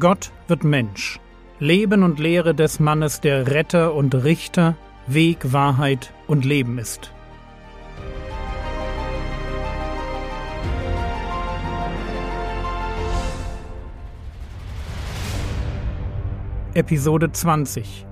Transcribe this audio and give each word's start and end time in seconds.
Gott 0.00 0.30
wird 0.46 0.62
Mensch. 0.62 1.18
Leben 1.58 2.04
und 2.04 2.20
Lehre 2.20 2.54
des 2.54 2.78
Mannes, 2.78 3.20
der 3.20 3.48
Retter 3.48 3.94
und 3.94 4.14
Richter, 4.14 4.76
Weg, 5.08 5.52
Wahrheit 5.52 6.12
und 6.28 6.44
Leben 6.44 6.78
ist. 6.78 7.12
Episode 16.74 17.32
20 17.32 18.06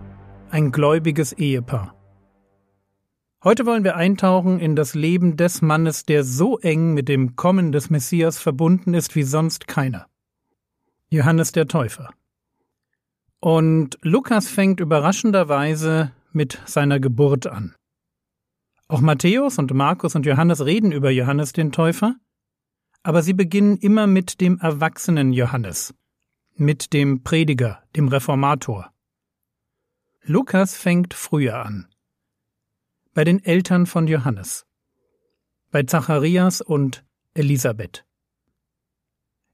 Ein 0.51 0.73
gläubiges 0.73 1.33
Ehepaar 1.35 1.95
Heute 3.45 3.65
wollen 3.65 3.85
wir 3.85 3.95
eintauchen 3.95 4.59
in 4.59 4.75
das 4.75 4.97
Leben 4.97 5.37
des 5.37 5.63
Mannes, 5.63 6.05
der 6.05 6.25
so 6.25 6.59
eng 6.59 6.95
mit 6.95 7.09
dem 7.09 7.37
Kommen 7.37 7.71
des 7.71 7.91
Messias 7.91 8.39
verbunden 8.39 8.93
ist 8.93 9.15
wie 9.15 9.23
sonst 9.23 9.69
keiner. 9.69 10.07
Johannes 11.09 11.53
der 11.53 11.69
Täufer. 11.69 12.11
Und 13.41 13.99
Lukas 14.03 14.49
fängt 14.49 14.81
überraschenderweise 14.81 16.13
mit 16.33 16.61
seiner 16.67 17.01
Geburt 17.01 17.47
an. 17.47 17.75
Auch 18.89 19.01
Matthäus 19.01 19.59
und 19.59 19.73
Markus 19.73 20.15
und 20.15 20.27
Johannes 20.27 20.65
reden 20.65 20.93
über 20.93 21.11
Johannes 21.11 21.53
den 21.53 21.73
Täufer, 21.73 22.17
aber 23.03 23.23
sie 23.23 23.35
beginnen 23.35 23.77
immer 23.77 24.07
mit 24.07 24.41
dem 24.41 24.59
erwachsenen 24.59 25.33
Johannes, 25.33 25.95
mit 26.55 26.93
dem 26.93 27.23
Prediger, 27.23 27.83
dem 27.95 28.09
Reformator. 28.09 28.93
Lukas 30.23 30.77
fängt 30.77 31.15
früher 31.15 31.65
an. 31.65 31.87
Bei 33.15 33.25
den 33.25 33.43
Eltern 33.45 33.87
von 33.87 34.09
Johannes. 34.09 34.67
Bei 35.71 35.85
Zacharias 35.85 36.61
und 36.61 37.05
Elisabeth. 37.35 38.06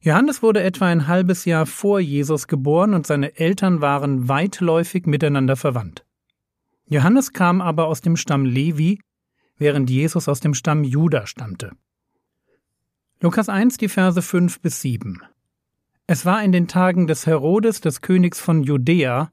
Johannes 0.04 0.42
wurde 0.42 0.64
etwa 0.64 0.86
ein 0.86 1.06
halbes 1.06 1.44
Jahr 1.44 1.64
vor 1.64 2.00
Jesus 2.00 2.48
geboren 2.48 2.92
und 2.92 3.06
seine 3.06 3.38
Eltern 3.38 3.80
waren 3.80 4.28
weitläufig 4.28 5.06
miteinander 5.06 5.54
verwandt. 5.54 6.04
Johannes 6.86 7.32
kam 7.32 7.60
aber 7.60 7.86
aus 7.86 8.00
dem 8.00 8.16
Stamm 8.16 8.44
Levi, 8.44 9.00
während 9.58 9.90
Jesus 9.90 10.28
aus 10.28 10.40
dem 10.40 10.54
Stamm 10.54 10.82
Juda 10.82 11.28
stammte. 11.28 11.70
Lukas 13.20 13.48
1, 13.48 13.76
die 13.76 13.88
Verse 13.88 14.20
5 14.20 14.60
bis 14.60 14.80
7. 14.80 15.22
Es 16.08 16.26
war 16.26 16.42
in 16.42 16.50
den 16.50 16.66
Tagen 16.66 17.06
des 17.06 17.26
Herodes, 17.26 17.80
des 17.80 18.00
Königs 18.00 18.40
von 18.40 18.64
Judäa, 18.64 19.30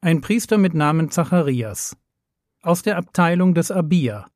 ein 0.00 0.20
Priester 0.20 0.58
mit 0.58 0.74
Namen 0.74 1.10
Zacharias, 1.10 1.96
aus 2.62 2.82
der 2.82 2.98
Abteilung 2.98 3.52
des 3.52 3.72
Abia, 3.72 4.28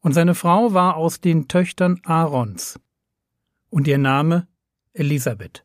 und 0.00 0.12
seine 0.12 0.34
Frau 0.34 0.74
war 0.74 0.96
aus 0.96 1.20
den 1.20 1.46
Töchtern 1.46 2.00
Aarons, 2.04 2.80
und 3.70 3.86
ihr 3.86 3.98
Name 3.98 4.48
Elisabeth. 4.92 5.64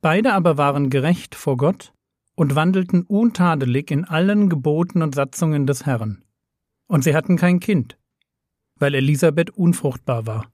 Beide 0.00 0.32
aber 0.32 0.56
waren 0.56 0.90
gerecht 0.90 1.34
vor 1.34 1.56
Gott 1.56 1.92
und 2.34 2.54
wandelten 2.54 3.02
untadelig 3.02 3.90
in 3.90 4.04
allen 4.04 4.48
Geboten 4.48 5.02
und 5.02 5.14
Satzungen 5.14 5.66
des 5.66 5.86
Herrn. 5.86 6.24
Und 6.86 7.02
sie 7.02 7.14
hatten 7.14 7.36
kein 7.36 7.60
Kind, 7.60 7.98
weil 8.76 8.94
Elisabeth 8.94 9.50
unfruchtbar 9.50 10.26
war. 10.26 10.52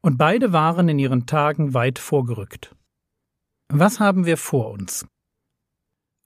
Und 0.00 0.16
beide 0.16 0.52
waren 0.52 0.88
in 0.88 0.98
ihren 0.98 1.26
Tagen 1.26 1.74
weit 1.74 1.98
vorgerückt. 1.98 2.74
Was 3.68 4.00
haben 4.00 4.26
wir 4.26 4.36
vor 4.36 4.70
uns? 4.70 5.06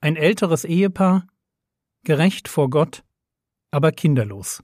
Ein 0.00 0.16
älteres 0.16 0.64
Ehepaar, 0.64 1.26
gerecht 2.04 2.48
vor 2.48 2.68
Gott, 2.70 3.04
aber 3.70 3.92
kinderlos. 3.92 4.62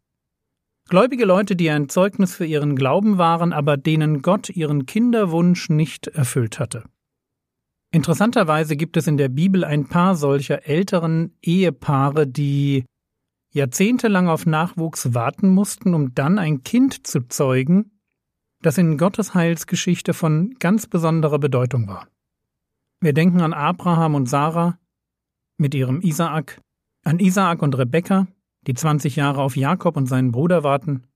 Gläubige 0.89 1.27
Leute, 1.27 1.55
die 1.55 1.69
ein 1.69 1.91
Zeugnis 1.91 2.35
für 2.35 2.47
ihren 2.47 2.75
Glauben 2.75 3.19
waren, 3.19 3.53
aber 3.53 3.77
denen 3.77 4.23
Gott 4.23 4.49
ihren 4.49 4.87
Kinderwunsch 4.87 5.69
nicht 5.69 6.07
erfüllt 6.07 6.59
hatte. 6.59 6.85
Interessanterweise 7.93 8.75
gibt 8.75 8.97
es 8.97 9.07
in 9.07 9.19
der 9.19 9.29
Bibel 9.29 9.65
ein 9.65 9.87
paar 9.89 10.15
solcher 10.15 10.67
älteren 10.67 11.37
Ehepaare, 11.43 12.27
die 12.27 12.87
jahrzehntelang 13.53 14.29
auf 14.29 14.47
Nachwuchs 14.47 15.13
warten 15.13 15.51
mussten, 15.51 15.93
um 15.93 16.15
dann 16.15 16.39
ein 16.39 16.63
Kind 16.63 17.07
zu 17.07 17.29
zeugen, 17.29 18.01
das 18.63 18.79
in 18.79 18.97
Gottes 18.97 19.35
Heilsgeschichte 19.35 20.15
von 20.15 20.55
ganz 20.59 20.87
besonderer 20.87 21.39
Bedeutung 21.39 21.87
war. 21.87 22.09
Wir 23.01 23.13
denken 23.13 23.43
an 23.43 23.53
Abraham 23.53 24.15
und 24.15 24.27
Sarah 24.27 24.79
mit 25.59 25.75
ihrem 25.75 26.01
Isaak, 26.01 26.63
an 27.05 27.19
Isaak 27.19 27.61
und 27.61 27.77
Rebekka, 27.77 28.27
die 28.69 28.75
20 28.75 29.17
Jahre 29.17 29.41
auf 29.43 29.57
Jakob 29.57 29.97
und 29.97 30.07
seinen 30.07 30.31
Bruder 30.31 30.63
warten. 30.63 31.07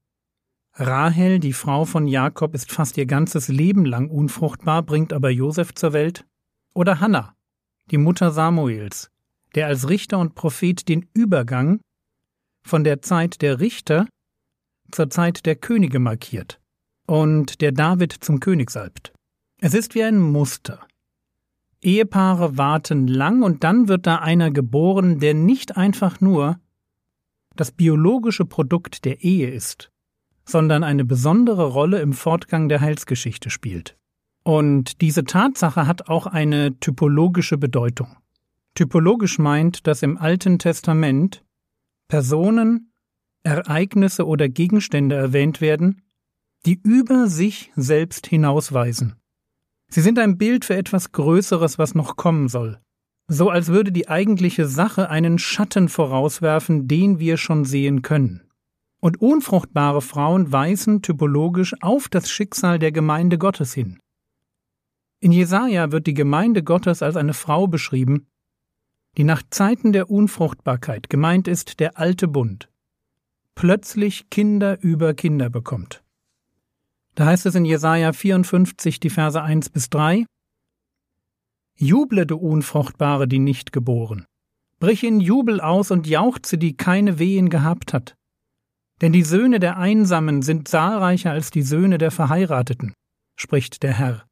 Rahel, 0.73 1.39
die 1.39 1.53
Frau 1.53 1.85
von 1.85 2.09
Jakob, 2.09 2.55
ist 2.55 2.73
fast 2.73 2.97
ihr 2.97 3.05
ganzes 3.05 3.49
Leben 3.49 3.85
lang 3.85 4.09
unfruchtbar, 4.09 4.83
bringt 4.83 5.13
aber 5.13 5.29
Josef 5.29 5.75
zur 5.75 5.93
Welt. 5.93 6.25
Oder 6.75 6.99
Hannah, 6.99 7.35
die 7.91 7.99
Mutter 7.99 8.31
Samuels, 8.31 9.11
der 9.55 9.67
als 9.67 9.91
Richter 9.91 10.19
und 10.19 10.35
Prophet 10.35 10.89
den 10.89 11.07
Übergang 11.13 11.81
von 12.65 12.85
der 12.85 13.03
Zeit 13.03 13.43
der 13.43 13.61
Richter 13.61 14.07
zur 14.91 15.11
Zeit 15.11 15.45
der 15.45 15.57
Könige 15.57 15.99
markiert 15.99 16.59
und 17.07 17.61
der 17.61 17.73
David 17.73 18.13
zum 18.13 18.41
König 18.41 18.71
salbt. 18.71 19.13
Es 19.61 19.75
ist 19.75 19.95
wie 19.95 20.05
ein 20.05 20.19
Muster. 20.19 20.87
Ehepaare 21.83 22.57
warten 22.57 23.09
lang 23.09 23.43
und 23.43 23.63
dann 23.63 23.89
wird 23.89 24.07
da 24.07 24.17
einer 24.17 24.51
geboren, 24.51 25.19
der 25.19 25.35
nicht 25.35 25.77
einfach 25.77 26.23
nur 26.23 26.59
das 27.57 27.73
biologische 27.73 28.45
Produkt 28.45 29.05
der 29.05 29.23
Ehe 29.23 29.51
ist, 29.51 29.91
sondern 30.45 30.85
eine 30.85 31.05
besondere 31.05 31.67
Rolle 31.67 32.01
im 32.01 32.13
Fortgang 32.13 32.69
der 32.69 32.81
Heilsgeschichte 32.81 33.51
spielt. 33.51 33.97
Und 34.45 35.01
diese 35.01 35.25
Tatsache 35.25 35.87
hat 35.87 36.09
auch 36.09 36.27
eine 36.27 36.79
typologische 36.81 37.59
Bedeutung. 37.59 38.17
Typologisch 38.75 39.39
meint, 39.39 39.87
dass 39.87 40.03
im 40.03 40.17
Alten 40.19 40.59
Testament 40.59 41.45
Personen, 42.09 42.93
Ereignisse 43.45 44.27
oder 44.27 44.49
Gegenstände 44.49 45.17
erwähnt 45.17 45.61
werden, 45.61 46.03
die 46.65 46.81
über 46.83 47.29
sich 47.29 47.73
selbst 47.75 48.27
hinausweisen. 48.27 49.17
Sie 49.89 50.01
sind 50.01 50.19
ein 50.19 50.39
Bild 50.39 50.65
für 50.65 50.77
etwas 50.77 51.13
Größeres, 51.13 51.79
was 51.79 51.95
noch 51.95 52.17
kommen 52.17 52.49
soll, 52.49 52.81
so 53.29 53.49
als 53.49 53.69
würde 53.69 53.93
die 53.93 54.09
eigentliche 54.09 54.67
Sache 54.67 55.11
einen 55.11 55.39
Schatten 55.39 55.89
vorauswerfen, 55.89 56.89
den 56.89 57.19
wir 57.19 57.37
schon 57.37 57.65
sehen 57.65 58.03
können. 58.03 58.43
Und 59.01 59.21
unfruchtbare 59.21 60.01
Frauen 60.01 60.53
weisen 60.53 61.03
typologisch 61.03 61.75
auf 61.81 62.09
das 62.09 62.31
Schicksal 62.31 62.79
der 62.79 62.93
Gemeinde 62.93 63.39
Gottes 63.39 63.73
hin. 63.75 63.99
In 65.21 65.33
Jesaja 65.33 65.93
wird 65.93 66.07
die 66.07 66.15
Gemeinde 66.15 66.63
Gottes 66.63 67.03
als 67.03 67.17
eine 67.17 67.35
Frau 67.35 67.67
beschrieben, 67.67 68.27
die 69.17 69.25
nach 69.25 69.43
Zeiten 69.51 69.93
der 69.93 70.11
Unfruchtbarkeit, 70.11 71.11
gemeint 71.11 71.49
ist 71.49 71.81
der 71.81 71.99
alte 71.99 72.29
Bund, 72.29 72.69
plötzlich 73.55 74.31
Kinder 74.31 74.81
über 74.81 75.15
Kinder 75.15 75.51
bekommt. 75.51 76.03
Da 77.15 77.27
heißt 77.27 77.45
es 77.47 77.55
in 77.55 77.65
Jesaja 77.65 78.13
54, 78.13 78.99
die 78.99 79.11
Verse 79.11 79.41
1 79.41 79.69
bis 79.69 79.91
3, 79.91 80.25
Juble, 81.83 82.27
du 82.27 82.37
Unfruchtbare, 82.37 83.27
die 83.27 83.41
nicht 83.41 83.73
geboren. 83.73 84.25
Brich 84.79 85.03
in 85.03 85.19
Jubel 85.19 85.61
aus 85.61 85.91
und 85.91 86.07
jauchze, 86.07 86.57
die 86.57 86.77
keine 86.77 87.19
Wehen 87.19 87.51
gehabt 87.51 87.93
hat. 87.93 88.15
Denn 89.01 89.13
die 89.13 89.25
Söhne 89.25 89.59
der 89.59 89.79
Einsamen 89.79 90.43
sind 90.43 90.69
zahlreicher 90.69 91.33
als 91.33 91.51
die 91.51 91.63
Söhne 91.63 91.99
der 91.99 92.13
Verheirateten, 92.13 92.95
spricht 93.37 93.83
der 93.83 93.95
Herr. 93.95 94.25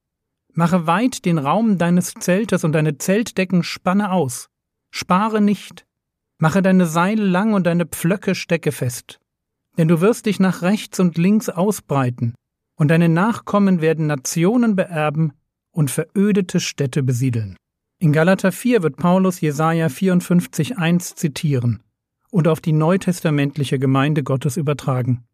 Mache 0.52 0.86
weit 0.86 1.24
den 1.24 1.38
Raum 1.38 1.76
deines 1.76 2.14
Zeltes 2.14 2.62
und 2.62 2.70
deine 2.70 2.98
Zeltdecken 2.98 3.64
spanne 3.64 4.12
aus. 4.12 4.46
Spare 4.92 5.40
nicht. 5.40 5.84
Mache 6.38 6.62
deine 6.62 6.86
Seile 6.86 7.24
lang 7.24 7.52
und 7.54 7.66
deine 7.66 7.86
Pflöcke 7.86 8.36
stecke 8.36 8.70
fest. 8.70 9.18
Denn 9.76 9.88
du 9.88 10.00
wirst 10.00 10.26
dich 10.26 10.38
nach 10.38 10.62
rechts 10.62 11.00
und 11.00 11.18
links 11.18 11.48
ausbreiten, 11.48 12.36
und 12.76 12.88
deine 12.88 13.08
Nachkommen 13.08 13.80
werden 13.80 14.06
Nationen 14.06 14.76
beerben 14.76 15.32
und 15.72 15.90
verödete 15.90 16.60
Städte 16.60 17.02
besiedeln. 17.02 17.56
In 17.98 18.12
Galater 18.12 18.52
4 18.52 18.82
wird 18.82 18.96
Paulus 18.96 19.40
Jesaja 19.40 19.88
54,1 19.88 21.16
zitieren 21.16 21.82
und 22.30 22.48
auf 22.48 22.60
die 22.60 22.72
neutestamentliche 22.72 23.78
Gemeinde 23.78 24.22
Gottes 24.22 24.56
übertragen. 24.56 25.24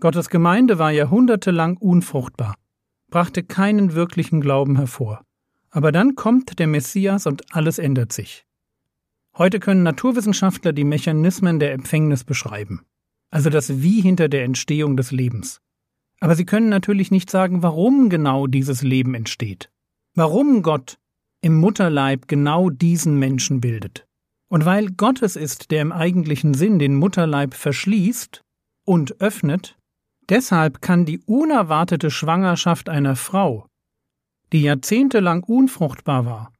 Gottes 0.00 0.28
Gemeinde 0.28 0.78
war 0.78 0.90
jahrhundertelang 0.90 1.76
unfruchtbar, 1.76 2.54
brachte 3.10 3.42
keinen 3.42 3.94
wirklichen 3.94 4.40
Glauben 4.40 4.76
hervor. 4.76 5.22
Aber 5.70 5.92
dann 5.92 6.16
kommt 6.16 6.58
der 6.58 6.66
Messias 6.66 7.26
und 7.26 7.54
alles 7.54 7.78
ändert 7.78 8.12
sich. 8.12 8.44
Heute 9.36 9.60
können 9.60 9.84
Naturwissenschaftler 9.84 10.72
die 10.72 10.84
Mechanismen 10.84 11.60
der 11.60 11.72
Empfängnis 11.72 12.24
beschreiben, 12.24 12.82
also 13.30 13.50
das 13.50 13.82
Wie 13.82 14.00
hinter 14.00 14.28
der 14.28 14.44
Entstehung 14.44 14.96
des 14.96 15.12
Lebens. 15.12 15.60
Aber 16.20 16.36
sie 16.36 16.44
können 16.44 16.68
natürlich 16.68 17.10
nicht 17.10 17.30
sagen, 17.30 17.62
warum 17.62 18.10
genau 18.10 18.46
dieses 18.46 18.82
Leben 18.82 19.14
entsteht. 19.14 19.70
Warum 20.14 20.62
Gott 20.62 20.98
im 21.42 21.56
Mutterleib 21.56 22.28
genau 22.28 22.68
diesen 22.70 23.18
Menschen 23.18 23.60
bildet. 23.60 24.06
Und 24.48 24.64
weil 24.64 24.90
Gott 24.90 25.22
es 25.22 25.36
ist, 25.36 25.70
der 25.70 25.80
im 25.80 25.92
eigentlichen 25.92 26.54
Sinn 26.54 26.78
den 26.78 26.96
Mutterleib 26.96 27.54
verschließt 27.54 28.42
und 28.84 29.20
öffnet, 29.20 29.78
deshalb 30.28 30.82
kann 30.82 31.06
die 31.06 31.20
unerwartete 31.20 32.10
Schwangerschaft 32.10 32.88
einer 32.88 33.16
Frau, 33.16 33.66
die 34.52 34.62
jahrzehntelang 34.62 35.44
unfruchtbar 35.44 36.26
war, 36.26 36.52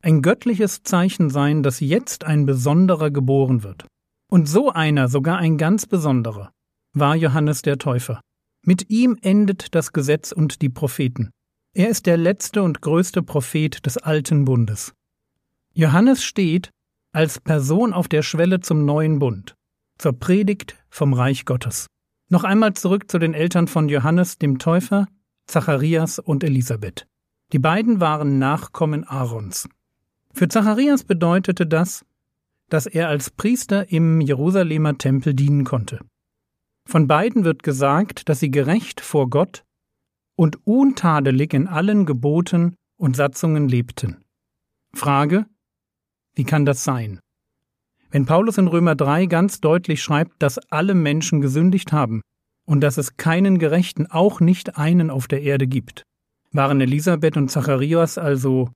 ein 0.00 0.22
göttliches 0.22 0.82
Zeichen 0.82 1.30
sein, 1.30 1.62
dass 1.62 1.80
jetzt 1.80 2.24
ein 2.24 2.46
Besonderer 2.46 3.10
geboren 3.10 3.62
wird. 3.62 3.86
Und 4.30 4.48
so 4.48 4.70
einer, 4.70 5.08
sogar 5.08 5.38
ein 5.38 5.58
ganz 5.58 5.86
besonderer, 5.86 6.52
war 6.92 7.16
Johannes 7.16 7.62
der 7.62 7.78
Täufer. 7.78 8.20
Mit 8.64 8.88
ihm 8.90 9.18
endet 9.20 9.74
das 9.74 9.92
Gesetz 9.92 10.32
und 10.32 10.62
die 10.62 10.70
Propheten. 10.70 11.30
Er 11.74 11.88
ist 11.88 12.06
der 12.06 12.16
letzte 12.16 12.62
und 12.62 12.80
größte 12.80 13.22
Prophet 13.22 13.84
des 13.84 13.98
alten 13.98 14.44
Bundes. 14.44 14.94
Johannes 15.74 16.24
steht 16.24 16.70
als 17.12 17.40
Person 17.40 17.92
auf 17.92 18.08
der 18.08 18.22
Schwelle 18.22 18.60
zum 18.60 18.84
neuen 18.84 19.18
Bund, 19.18 19.54
zur 19.98 20.18
Predigt 20.18 20.76
vom 20.88 21.12
Reich 21.12 21.44
Gottes. 21.44 21.88
Noch 22.30 22.44
einmal 22.44 22.74
zurück 22.74 23.10
zu 23.10 23.18
den 23.18 23.34
Eltern 23.34 23.68
von 23.68 23.88
Johannes 23.88 24.38
dem 24.38 24.58
Täufer, 24.58 25.06
Zacharias 25.46 26.18
und 26.18 26.42
Elisabeth. 26.42 27.06
Die 27.52 27.58
beiden 27.58 28.00
waren 28.00 28.38
Nachkommen 28.38 29.04
Aarons. 29.04 29.68
Für 30.32 30.48
Zacharias 30.48 31.04
bedeutete 31.04 31.66
das, 31.66 32.04
dass 32.70 32.86
er 32.86 33.08
als 33.08 33.30
Priester 33.30 33.92
im 33.92 34.20
Jerusalemer 34.20 34.96
Tempel 34.96 35.34
dienen 35.34 35.64
konnte. 35.64 36.00
Von 36.86 37.06
beiden 37.06 37.44
wird 37.44 37.62
gesagt, 37.62 38.28
dass 38.28 38.40
sie 38.40 38.50
gerecht 38.50 39.00
vor 39.00 39.30
Gott 39.30 39.64
und 40.36 40.66
untadelig 40.66 41.54
in 41.54 41.66
allen 41.66 42.06
Geboten 42.06 42.76
und 42.98 43.16
Satzungen 43.16 43.68
lebten. 43.68 44.24
Frage, 44.94 45.46
wie 46.34 46.44
kann 46.44 46.64
das 46.64 46.84
sein? 46.84 47.20
Wenn 48.10 48.26
Paulus 48.26 48.58
in 48.58 48.68
Römer 48.68 48.94
3 48.94 49.26
ganz 49.26 49.60
deutlich 49.60 50.02
schreibt, 50.02 50.40
dass 50.40 50.58
alle 50.70 50.94
Menschen 50.94 51.40
gesündigt 51.40 51.92
haben 51.92 52.20
und 52.66 52.80
dass 52.80 52.96
es 52.96 53.16
keinen 53.16 53.58
Gerechten, 53.58 54.06
auch 54.06 54.40
nicht 54.40 54.76
einen 54.76 55.10
auf 55.10 55.26
der 55.26 55.42
Erde 55.42 55.66
gibt, 55.66 56.04
waren 56.52 56.80
Elisabeth 56.80 57.36
und 57.36 57.50
Zacharias 57.50 58.18
also 58.18 58.70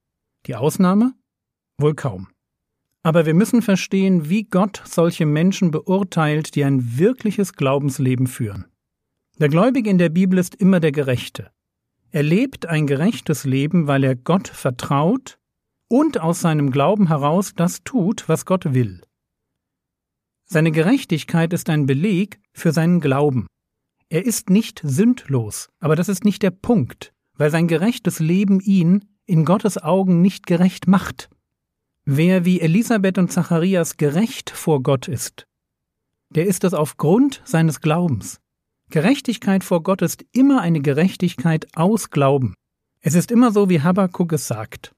die 0.46 0.56
Ausnahme? 0.56 1.14
Wohl 1.80 1.94
kaum. 1.94 2.28
Aber 3.08 3.24
wir 3.24 3.32
müssen 3.32 3.62
verstehen, 3.62 4.28
wie 4.28 4.44
Gott 4.44 4.82
solche 4.84 5.24
Menschen 5.24 5.70
beurteilt, 5.70 6.54
die 6.54 6.62
ein 6.62 6.98
wirkliches 6.98 7.54
Glaubensleben 7.54 8.26
führen. 8.26 8.66
Der 9.38 9.48
Gläubige 9.48 9.88
in 9.88 9.96
der 9.96 10.10
Bibel 10.10 10.38
ist 10.38 10.54
immer 10.56 10.78
der 10.78 10.92
Gerechte. 10.92 11.50
Er 12.10 12.22
lebt 12.22 12.66
ein 12.66 12.86
gerechtes 12.86 13.44
Leben, 13.44 13.86
weil 13.86 14.04
er 14.04 14.14
Gott 14.14 14.48
vertraut 14.48 15.38
und 15.88 16.20
aus 16.20 16.42
seinem 16.42 16.70
Glauben 16.70 17.08
heraus 17.08 17.54
das 17.56 17.82
tut, 17.82 18.28
was 18.28 18.44
Gott 18.44 18.74
will. 18.74 19.00
Seine 20.44 20.70
Gerechtigkeit 20.70 21.54
ist 21.54 21.70
ein 21.70 21.86
Beleg 21.86 22.42
für 22.52 22.72
seinen 22.72 23.00
Glauben. 23.00 23.46
Er 24.10 24.26
ist 24.26 24.50
nicht 24.50 24.82
sündlos, 24.84 25.70
aber 25.80 25.96
das 25.96 26.10
ist 26.10 26.26
nicht 26.26 26.42
der 26.42 26.50
Punkt, 26.50 27.14
weil 27.38 27.50
sein 27.50 27.68
gerechtes 27.68 28.20
Leben 28.20 28.60
ihn 28.60 29.06
in 29.24 29.46
Gottes 29.46 29.78
Augen 29.78 30.20
nicht 30.20 30.46
gerecht 30.46 30.86
macht. 30.86 31.30
Wer 32.10 32.46
wie 32.46 32.62
Elisabeth 32.62 33.18
und 33.18 33.30
Zacharias 33.30 33.98
gerecht 33.98 34.48
vor 34.48 34.82
Gott 34.82 35.08
ist, 35.08 35.46
der 36.30 36.46
ist 36.46 36.64
es 36.64 36.72
aufgrund 36.72 37.42
seines 37.44 37.82
Glaubens. 37.82 38.40
Gerechtigkeit 38.88 39.62
vor 39.62 39.82
Gott 39.82 40.00
ist 40.00 40.24
immer 40.32 40.62
eine 40.62 40.80
Gerechtigkeit 40.80 41.66
aus 41.76 42.08
Glauben. 42.08 42.54
Es 43.02 43.14
ist 43.14 43.30
immer 43.30 43.52
so, 43.52 43.68
wie 43.68 43.82
Habakkuk 43.82 44.32
es 44.32 44.48
sagt. 44.48 44.92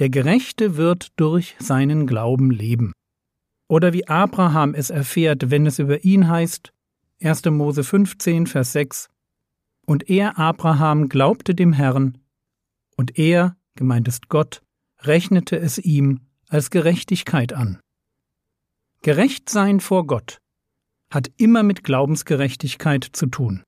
Der 0.00 0.10
Gerechte 0.10 0.76
wird 0.76 1.10
durch 1.14 1.54
seinen 1.60 2.08
Glauben 2.08 2.50
leben. 2.50 2.92
Oder 3.68 3.92
wie 3.92 4.08
Abraham 4.08 4.74
es 4.74 4.90
erfährt, 4.90 5.52
wenn 5.52 5.66
es 5.66 5.78
über 5.78 6.02
ihn 6.02 6.28
heißt, 6.28 6.72
1. 7.22 7.44
Mose 7.44 7.84
15, 7.84 8.48
Vers 8.48 8.72
6, 8.72 9.08
Und 9.86 10.10
er, 10.10 10.36
Abraham, 10.36 11.08
glaubte 11.08 11.54
dem 11.54 11.72
Herrn, 11.72 12.18
und 12.96 13.20
er, 13.20 13.56
gemeint 13.76 14.08
ist 14.08 14.28
Gott, 14.28 14.62
rechnete 15.04 15.56
es 15.56 15.78
ihm 15.78 16.25
als 16.48 16.70
Gerechtigkeit 16.70 17.52
an. 17.52 17.80
Gerecht 19.02 19.48
sein 19.48 19.80
vor 19.80 20.06
Gott 20.06 20.38
hat 21.10 21.30
immer 21.36 21.62
mit 21.62 21.84
Glaubensgerechtigkeit 21.84 23.04
zu 23.04 23.26
tun. 23.26 23.62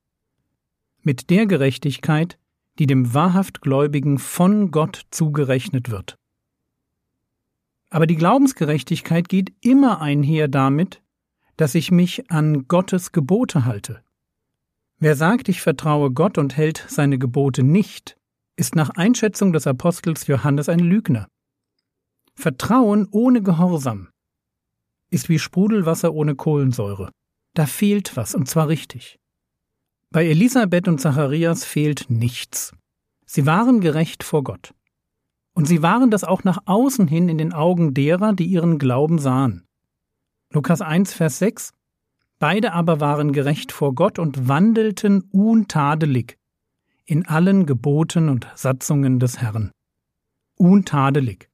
Mit 1.03 1.31
der 1.31 1.47
Gerechtigkeit, 1.47 2.39
die 2.79 2.87
dem 2.87 3.15
wahrhaft 3.15 3.61
Gläubigen 3.61 4.19
von 4.19 4.71
Gott 4.71 5.07
zugerechnet 5.11 5.91
wird. 5.91 6.17
Aber 7.91 8.07
die 8.07 8.17
Glaubensgerechtigkeit 8.17 9.29
geht 9.29 9.53
immer 9.61 10.01
einher 10.01 10.49
damit, 10.49 11.03
dass 11.57 11.75
ich 11.75 11.91
mich 11.91 12.31
an 12.31 12.69
Gottes 12.69 13.13
Gebote 13.13 13.65
halte. 13.65 14.03
Wer 14.99 15.17
sagt, 15.17 15.49
ich 15.49 15.61
vertraue 15.61 16.11
Gott 16.11 16.39
und 16.39 16.57
hält 16.57 16.85
seine 16.89 17.19
Gebote 17.19 17.63
nicht, 17.63 18.17
ist 18.57 18.75
nach 18.75 18.91
Einschätzung 18.91 19.53
des 19.53 19.67
Apostels 19.67 20.27
Johannes 20.27 20.69
ein 20.69 20.81
Lügner. 20.81 21.29
Vertrauen 22.41 23.09
ohne 23.11 23.43
Gehorsam 23.43 24.11
ist 25.11 25.29
wie 25.29 25.41
Sprudelwasser 25.41 26.15
ohne 26.15 26.37
Kohlensäure. 26.37 27.11
Da 27.55 27.67
fehlt 27.67 28.17
was, 28.17 28.37
und 28.37 28.49
zwar 28.49 28.69
richtig. 28.69 29.19
Bei 30.11 30.25
Elisabeth 30.25 30.87
und 30.87 31.01
Zacharias 31.01 31.65
fehlt 31.65 32.09
nichts. 32.11 32.77
Sie 33.27 33.45
waren 33.45 33.81
gerecht 33.81 34.23
vor 34.23 34.45
Gott. 34.45 34.73
Und 35.53 35.67
sie 35.67 35.83
waren 35.83 36.13
das 36.13 36.23
auch 36.23 36.45
nach 36.45 36.59
außen 36.67 37.09
hin 37.09 37.29
in 37.29 37.39
den 37.39 37.53
Augen 37.53 37.93
derer, 37.93 38.33
die 38.35 38.47
ihren 38.47 38.79
Glauben 38.79 39.19
sahen. 39.19 39.67
Lukas 40.53 40.81
1, 40.81 41.15
Vers 41.15 41.41
6 41.41 41.73
Beide 42.39 42.73
aber 42.73 43.01
waren 43.01 43.33
gerecht 43.33 43.73
vor 43.73 43.97
Gott 43.97 44.21
und 44.21 44.47
wandelten 44.47 45.23
untadelig 45.33 46.39
in 47.05 47.27
allen 47.27 47.67
Geboten 47.67 48.29
und 48.29 48.47
Satzungen 48.55 49.19
des 49.19 49.41
Herrn. 49.41 49.73
Untadelig. 50.55 51.49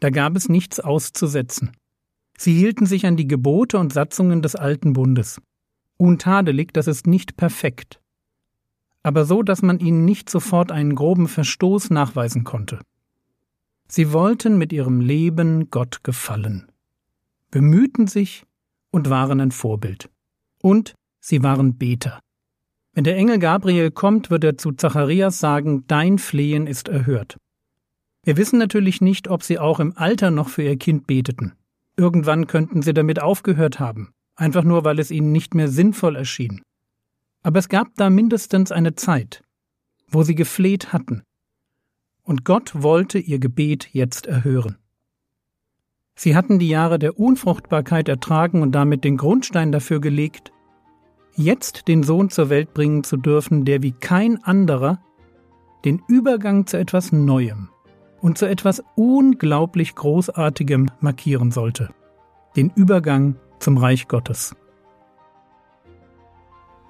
Da 0.00 0.10
gab 0.10 0.36
es 0.36 0.48
nichts 0.48 0.80
auszusetzen. 0.80 1.72
Sie 2.36 2.54
hielten 2.54 2.86
sich 2.86 3.06
an 3.06 3.16
die 3.16 3.28
Gebote 3.28 3.78
und 3.78 3.92
Satzungen 3.92 4.42
des 4.42 4.54
alten 4.54 4.92
Bundes. 4.92 5.40
Untadelig, 5.96 6.72
das 6.72 6.86
ist 6.86 7.06
nicht 7.06 7.36
perfekt, 7.36 8.00
aber 9.06 9.24
so, 9.24 9.44
dass 9.44 9.62
man 9.62 9.78
ihnen 9.78 10.04
nicht 10.04 10.28
sofort 10.28 10.72
einen 10.72 10.96
groben 10.96 11.28
Verstoß 11.28 11.90
nachweisen 11.90 12.42
konnte. 12.42 12.80
Sie 13.86 14.12
wollten 14.12 14.58
mit 14.58 14.72
ihrem 14.72 15.00
Leben 15.00 15.70
Gott 15.70 16.02
gefallen, 16.02 16.66
bemühten 17.52 18.08
sich 18.08 18.44
und 18.90 19.08
waren 19.08 19.40
ein 19.40 19.52
Vorbild. 19.52 20.10
Und 20.60 20.96
sie 21.20 21.44
waren 21.44 21.78
Beter. 21.78 22.18
Wenn 22.94 23.04
der 23.04 23.16
Engel 23.16 23.38
Gabriel 23.38 23.92
kommt, 23.92 24.28
wird 24.28 24.42
er 24.42 24.58
zu 24.58 24.72
Zacharias 24.72 25.38
sagen, 25.38 25.84
Dein 25.86 26.18
Flehen 26.18 26.66
ist 26.66 26.88
erhört. 26.88 27.36
Wir 28.26 28.36
wissen 28.36 28.58
natürlich 28.58 29.00
nicht, 29.00 29.28
ob 29.28 29.44
sie 29.44 29.60
auch 29.60 29.78
im 29.78 29.96
Alter 29.96 30.32
noch 30.32 30.48
für 30.48 30.64
ihr 30.64 30.76
Kind 30.76 31.06
beteten. 31.06 31.52
Irgendwann 31.96 32.48
könnten 32.48 32.82
sie 32.82 32.92
damit 32.92 33.22
aufgehört 33.22 33.78
haben, 33.78 34.12
einfach 34.34 34.64
nur 34.64 34.82
weil 34.82 34.98
es 34.98 35.12
ihnen 35.12 35.30
nicht 35.30 35.54
mehr 35.54 35.68
sinnvoll 35.68 36.16
erschien. 36.16 36.60
Aber 37.44 37.60
es 37.60 37.68
gab 37.68 37.94
da 37.94 38.10
mindestens 38.10 38.72
eine 38.72 38.96
Zeit, 38.96 39.44
wo 40.08 40.24
sie 40.24 40.34
gefleht 40.34 40.92
hatten, 40.92 41.22
und 42.24 42.44
Gott 42.44 42.72
wollte 42.82 43.20
ihr 43.20 43.38
Gebet 43.38 43.90
jetzt 43.92 44.26
erhören. 44.26 44.76
Sie 46.16 46.34
hatten 46.34 46.58
die 46.58 46.68
Jahre 46.68 46.98
der 46.98 47.20
Unfruchtbarkeit 47.20 48.08
ertragen 48.08 48.60
und 48.60 48.72
damit 48.72 49.04
den 49.04 49.18
Grundstein 49.18 49.70
dafür 49.70 50.00
gelegt, 50.00 50.50
jetzt 51.36 51.86
den 51.86 52.02
Sohn 52.02 52.30
zur 52.30 52.50
Welt 52.50 52.74
bringen 52.74 53.04
zu 53.04 53.18
dürfen, 53.18 53.64
der 53.64 53.84
wie 53.84 53.92
kein 53.92 54.42
anderer 54.42 55.00
den 55.84 56.02
Übergang 56.08 56.66
zu 56.66 56.76
etwas 56.76 57.12
Neuem 57.12 57.68
und 58.20 58.38
zu 58.38 58.46
etwas 58.46 58.82
unglaublich 58.94 59.94
Großartigem 59.94 60.90
markieren 61.00 61.50
sollte, 61.50 61.90
den 62.56 62.70
Übergang 62.70 63.36
zum 63.58 63.78
Reich 63.78 64.08
Gottes. 64.08 64.56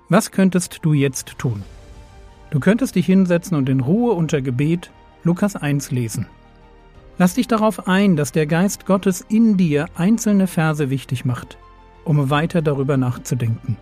Was 0.09 0.31
könntest 0.31 0.81
du 0.83 0.93
jetzt 0.93 1.39
tun? 1.39 1.63
Du 2.51 2.61
könntest 2.61 2.95
dich 2.95 3.07
hinsetzen 3.07 3.57
und 3.57 3.69
in 3.69 3.81
Ruhe 3.81 4.13
unter 4.13 4.41
Gebet 4.41 4.93
Lukas 5.25 5.57
1 5.57 5.91
lesen. 5.91 6.27
Lass 7.19 7.35
dich 7.35 7.49
darauf 7.49 7.89
ein, 7.89 8.15
dass 8.15 8.31
der 8.31 8.47
Geist 8.47 8.87
Gottes 8.87 9.21
in 9.29 9.57
dir 9.57 9.87
einzelne 9.97 10.47
Verse 10.47 10.91
wichtig 10.91 11.25
macht, 11.25 11.59
um 12.05 12.31
weiter 12.31 12.63
darüber 12.63 12.97
nachzudenken. 12.97 13.79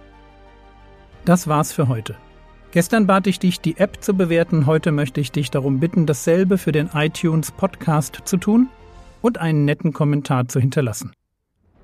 Das 1.24 1.48
war's 1.48 1.72
für 1.72 1.88
heute. 1.88 2.16
Gestern 2.74 3.06
bat 3.06 3.28
ich 3.28 3.38
dich, 3.38 3.60
die 3.60 3.76
App 3.76 4.02
zu 4.02 4.14
bewerten, 4.14 4.66
heute 4.66 4.90
möchte 4.90 5.20
ich 5.20 5.30
dich 5.30 5.48
darum 5.48 5.78
bitten, 5.78 6.06
dasselbe 6.06 6.58
für 6.58 6.72
den 6.72 6.90
iTunes 6.92 7.52
Podcast 7.52 8.22
zu 8.24 8.36
tun 8.36 8.68
und 9.22 9.38
einen 9.38 9.64
netten 9.64 9.92
Kommentar 9.92 10.48
zu 10.48 10.58
hinterlassen. 10.58 11.12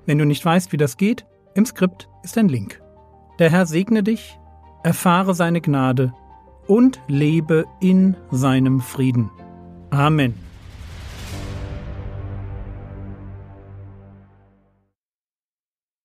Wenn 0.05 0.17
du 0.17 0.25
nicht 0.25 0.43
weißt, 0.43 0.73
wie 0.73 0.77
das 0.77 0.97
geht, 0.97 1.25
im 1.55 1.65
Skript 1.65 2.09
ist 2.23 2.37
ein 2.37 2.49
Link. 2.49 2.81
Der 3.39 3.49
Herr 3.49 3.67
segne 3.67 4.03
dich, 4.03 4.37
erfahre 4.83 5.33
seine 5.33 5.61
Gnade 5.61 6.11
und 6.67 6.99
lebe 7.07 7.63
in 7.79 8.17
seinem 8.29 8.81
Frieden. 8.81 9.31
Amen. 9.91 10.50